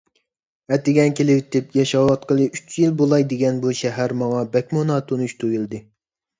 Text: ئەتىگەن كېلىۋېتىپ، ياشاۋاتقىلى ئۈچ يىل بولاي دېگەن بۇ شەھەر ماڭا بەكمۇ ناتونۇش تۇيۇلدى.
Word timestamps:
ئەتىگەن 0.77 1.13
كېلىۋېتىپ، 1.19 1.75
ياشاۋاتقىلى 1.81 2.49
ئۈچ 2.55 2.79
يىل 2.85 2.97
بولاي 3.03 3.29
دېگەن 3.35 3.63
بۇ 3.69 3.77
شەھەر 3.83 4.19
ماڭا 4.25 4.43
بەكمۇ 4.59 4.89
ناتونۇش 4.95 5.41
تۇيۇلدى. 5.45 5.87